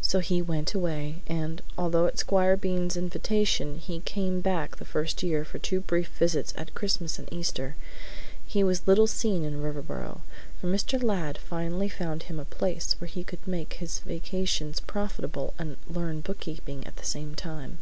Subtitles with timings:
[0.00, 5.20] So he went away, and, although at Squire Bean's invitation he came back the first
[5.24, 7.74] year for two brief visits at Christmas and Easter,
[8.46, 10.20] he was little seen in Riverboro,
[10.60, 11.02] for Mr.
[11.02, 16.20] Ladd finally found him a place where he could make his vacations profitable and learn
[16.20, 17.80] bookkeeping at the same time.